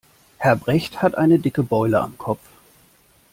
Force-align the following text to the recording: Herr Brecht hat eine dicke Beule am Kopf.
Herr 0.39 0.55
Brecht 0.55 1.03
hat 1.03 1.13
eine 1.13 1.37
dicke 1.37 1.61
Beule 1.61 2.01
am 2.01 2.17
Kopf. 2.17 2.41